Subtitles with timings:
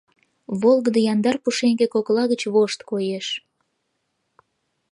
[0.61, 3.27] Волгыдо, яндар пушеҥге кокла гыч вошт коеш.